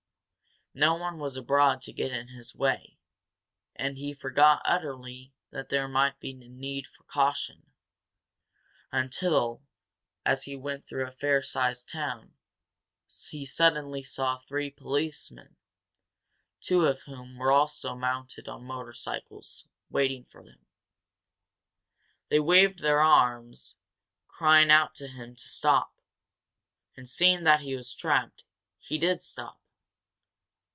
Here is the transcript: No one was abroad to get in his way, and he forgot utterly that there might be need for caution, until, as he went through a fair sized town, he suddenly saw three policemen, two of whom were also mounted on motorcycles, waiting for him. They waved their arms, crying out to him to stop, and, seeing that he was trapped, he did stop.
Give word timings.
No 0.73 0.95
one 0.95 1.17
was 1.19 1.35
abroad 1.35 1.81
to 1.81 1.91
get 1.91 2.13
in 2.13 2.29
his 2.29 2.55
way, 2.55 2.97
and 3.75 3.97
he 3.97 4.13
forgot 4.13 4.61
utterly 4.63 5.33
that 5.49 5.67
there 5.67 5.89
might 5.89 6.17
be 6.21 6.31
need 6.31 6.87
for 6.87 7.03
caution, 7.03 7.73
until, 8.89 9.63
as 10.25 10.43
he 10.43 10.55
went 10.55 10.87
through 10.87 11.05
a 11.05 11.11
fair 11.11 11.43
sized 11.43 11.89
town, 11.89 12.35
he 13.31 13.45
suddenly 13.45 14.01
saw 14.01 14.37
three 14.37 14.69
policemen, 14.71 15.57
two 16.61 16.85
of 16.85 17.01
whom 17.01 17.35
were 17.37 17.51
also 17.51 17.93
mounted 17.93 18.47
on 18.47 18.63
motorcycles, 18.63 19.67
waiting 19.89 20.23
for 20.23 20.41
him. 20.43 20.65
They 22.29 22.39
waved 22.39 22.79
their 22.79 23.01
arms, 23.01 23.75
crying 24.29 24.71
out 24.71 24.95
to 24.95 25.09
him 25.09 25.35
to 25.35 25.49
stop, 25.49 25.99
and, 26.95 27.09
seeing 27.09 27.43
that 27.43 27.59
he 27.59 27.75
was 27.75 27.93
trapped, 27.93 28.45
he 28.79 28.97
did 28.97 29.21
stop. 29.21 29.57